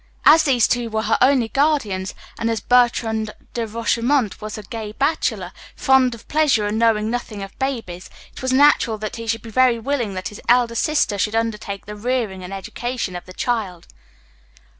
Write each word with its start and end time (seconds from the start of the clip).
As 0.25 0.41
these 0.41 0.67
two 0.67 0.89
were 0.89 1.03
her 1.03 1.17
only 1.21 1.47
guardians, 1.47 2.15
and 2.39 2.49
as 2.49 2.59
Bertrand 2.59 3.35
de 3.53 3.67
Rochemont 3.67 4.41
was 4.41 4.57
a 4.57 4.63
gay 4.63 4.93
bachelor, 4.93 5.51
fond 5.75 6.15
of 6.15 6.27
pleasure 6.27 6.65
and 6.65 6.79
knowing 6.79 7.11
nothing 7.11 7.43
of 7.43 7.59
babies, 7.59 8.09
it 8.33 8.41
was 8.41 8.51
natural 8.51 8.97
that 8.97 9.17
he 9.17 9.27
should 9.27 9.43
be 9.43 9.51
very 9.51 9.77
willing 9.77 10.15
that 10.15 10.29
his 10.29 10.41
elder 10.49 10.73
sister 10.73 11.19
should 11.19 11.35
undertake 11.35 11.85
the 11.85 11.95
rearing 11.95 12.43
and 12.43 12.51
education 12.51 13.15
of 13.15 13.27
the 13.27 13.33
child. 13.33 13.85